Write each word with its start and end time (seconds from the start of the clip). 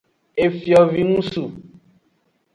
Efiovingsu. 0.45 1.43